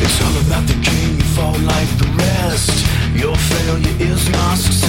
It's 0.00 0.20
all 0.22 0.36
about 0.46 0.66
the 0.68 0.74
king 0.74 1.16
You 1.18 1.24
fall 1.34 1.58
like 1.58 1.90
the 1.98 2.08
rest. 2.22 2.86
Your 3.14 3.36
failure 3.36 3.96
is 3.98 4.28
my 4.30 4.54
success. 4.54 4.87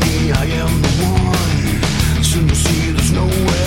me, 0.00 0.32
I 0.32 0.44
am 0.62 0.82
the 0.82 0.92
one. 1.04 2.24
Soon 2.24 2.46
you'll 2.46 2.56
see 2.56 2.90
there's 2.92 3.12
no 3.12 3.26
way. 3.26 3.57